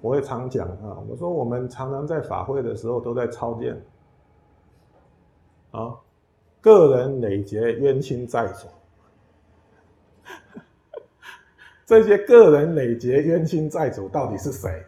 [0.00, 3.78] 我会常讲啊，我说我们常常在法会的时候都在操剑，
[5.72, 5.94] 啊，
[6.60, 8.66] 个人累劫冤亲债主，
[11.84, 14.86] 这些个人累劫冤亲债主到底是谁？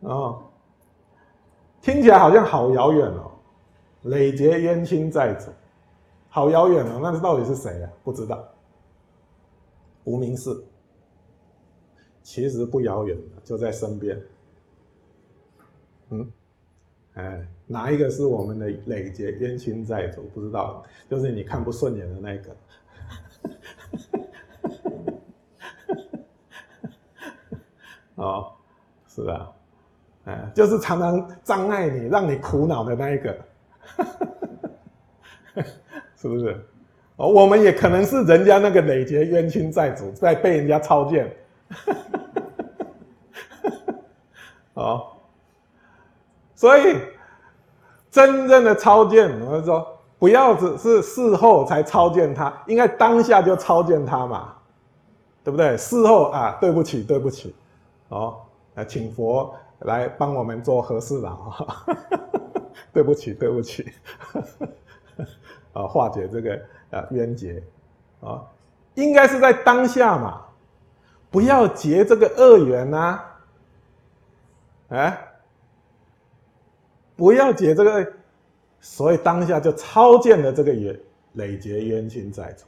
[0.08, 0.38] 啊，
[1.82, 3.30] 听起来好像好遥远哦，
[4.04, 5.50] 累劫冤亲债主，
[6.30, 7.90] 好遥远哦，那是到底是谁啊？
[8.02, 8.42] 不知道，
[10.04, 10.64] 无名氏。
[12.28, 14.20] 其实不遥远就在身边。
[16.10, 16.30] 嗯，
[17.14, 20.24] 哎，哪一个是我们的累劫冤亲债主？
[20.34, 22.54] 不知道，就是你看不顺眼的那个。
[28.16, 28.52] 哦，
[29.08, 29.50] 是啊，
[30.26, 33.38] 哎，就是常常障碍你、让你苦恼的那一个，
[36.14, 36.54] 是不是？
[37.16, 41.34] 哦，我们也可能是人家那个累劫冤亲债主，在被人家操剑。
[44.74, 45.18] 好，
[46.54, 46.96] 所以
[48.10, 49.86] 真正的超见，我们说
[50.18, 54.54] 不要只是事后才超见他，应该当下就超见他嘛，
[55.44, 55.76] 对不对？
[55.76, 57.54] 事后啊，对不起，对不起，
[58.08, 58.36] 哦，
[58.74, 61.84] 啊，请佛来帮我们做合适的啊，
[62.92, 63.92] 对不起，对不起，
[65.72, 66.60] 啊，化解这个
[66.90, 67.62] 啊冤结。
[68.20, 68.42] 啊，
[68.94, 70.40] 应该是在当下嘛，
[71.30, 73.20] 不要结这个恶缘呐。
[74.88, 75.28] 哎，
[77.16, 78.12] 不要结这个，
[78.80, 80.98] 所以当下就超见了这个缘，
[81.34, 82.64] 累劫冤亲债主。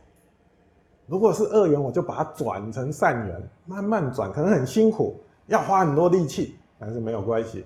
[1.07, 7.65] 如果是恶缘，我就把它转成善缘，慢慢转，可能很辛苦，要花很多力气，但是没有关系。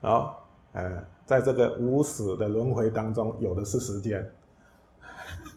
[0.00, 4.30] 好，呃，在这个无始的轮回当中，有的是时间，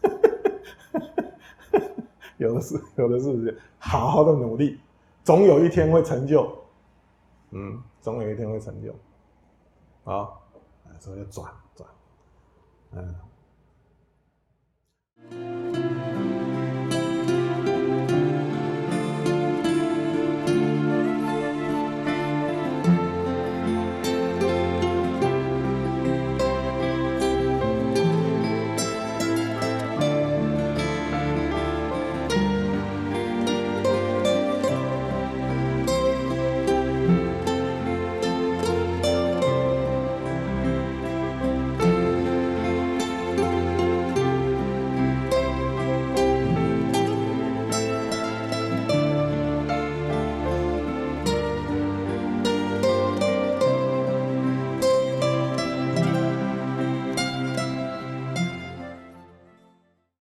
[2.38, 4.80] 有的是有的是时间，好好的努力，
[5.28, 6.50] 总有一天会成就。
[7.50, 7.82] 嗯。
[8.00, 8.94] 总有一天会成就，
[10.04, 10.40] 好，
[10.98, 11.86] 所以转转，
[12.92, 13.14] 嗯。